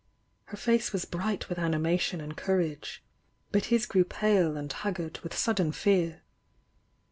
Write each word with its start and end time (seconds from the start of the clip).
Her 0.45 0.57
face 0.57 0.91
was 0.91 1.05
bright 1.05 1.47
with 1.47 1.59
animation 1.59 2.21
and 2.21 2.35
courage— 2.35 3.03
but 3.51 3.65
his 3.65 3.85
grew 3.85 4.03
pale 4.03 4.57
and 4.57 4.73
haggard 4.73 5.19
with 5.19 5.37
sudden 5.37 5.71
fear. 5.71 6.23